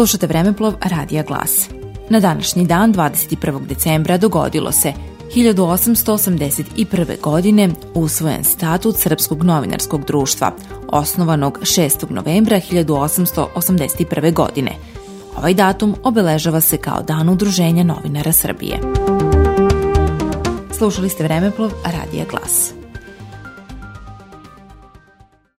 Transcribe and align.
Slušate 0.00 0.26
Vremeplov 0.26 0.74
Radija 0.82 1.22
Glas. 1.22 1.68
Na 2.10 2.20
današnji 2.20 2.66
dan, 2.66 2.94
21. 2.94 3.66
decembra, 3.66 4.16
dogodilo 4.16 4.72
se 4.72 4.92
1881. 5.34 7.20
godine 7.20 7.68
usvojen 7.94 8.44
statut 8.44 8.96
Srpskog 8.96 9.42
novinarskog 9.42 10.04
društva, 10.06 10.52
osnovanog 10.88 11.58
6. 11.62 12.10
novembra 12.10 12.60
1881. 12.70 14.34
godine. 14.34 14.70
Ovaj 15.36 15.54
datum 15.54 15.94
obeležava 16.02 16.60
se 16.60 16.76
kao 16.76 17.02
dan 17.02 17.28
udruženja 17.28 17.84
novinara 17.84 18.32
Srbije. 18.32 18.80
Slušali 20.78 21.08
ste 21.08 21.24
Vremeplov 21.24 21.70
Radija 21.84 22.24
Glas. 22.30 22.79